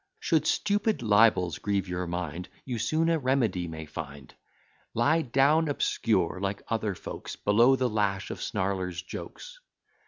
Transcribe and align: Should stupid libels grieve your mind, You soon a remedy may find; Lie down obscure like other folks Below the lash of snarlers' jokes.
Should 0.19 0.47
stupid 0.47 1.03
libels 1.03 1.59
grieve 1.59 1.87
your 1.87 2.07
mind, 2.07 2.49
You 2.65 2.79
soon 2.79 3.07
a 3.07 3.19
remedy 3.19 3.67
may 3.67 3.85
find; 3.85 4.33
Lie 4.95 5.21
down 5.21 5.67
obscure 5.69 6.39
like 6.41 6.63
other 6.69 6.95
folks 6.95 7.35
Below 7.35 7.75
the 7.75 7.87
lash 7.87 8.31
of 8.31 8.41
snarlers' 8.41 9.03
jokes. 9.03 9.59